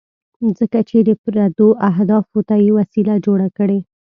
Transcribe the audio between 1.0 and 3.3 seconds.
د پردو اهدافو ته یې وسیله